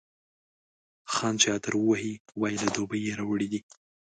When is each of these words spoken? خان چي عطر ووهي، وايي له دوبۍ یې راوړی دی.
خان 1.13 1.33
چي 1.41 1.47
عطر 1.55 1.73
ووهي، 1.77 2.13
وايي 2.41 2.57
له 2.63 2.69
دوبۍ 2.75 2.99
یې 3.07 3.13
راوړی 3.19 3.47
دی. 3.53 3.61